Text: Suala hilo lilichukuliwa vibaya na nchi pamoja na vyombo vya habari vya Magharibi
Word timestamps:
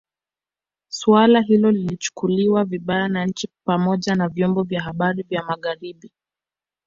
Suala 0.89 1.41
hilo 1.41 1.71
lilichukuliwa 1.71 2.63
vibaya 2.65 3.07
na 3.07 3.25
nchi 3.25 3.49
pamoja 3.65 4.15
na 4.15 4.27
vyombo 4.27 4.63
vya 4.63 4.81
habari 4.81 5.23
vya 5.23 5.43
Magharibi 5.43 6.11